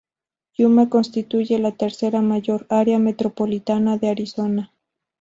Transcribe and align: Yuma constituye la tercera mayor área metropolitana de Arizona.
Yuma 0.57 0.89
constituye 0.89 1.59
la 1.59 1.73
tercera 1.73 2.21
mayor 2.21 2.65
área 2.69 2.97
metropolitana 2.97 3.99
de 3.99 4.09
Arizona. 4.09 4.73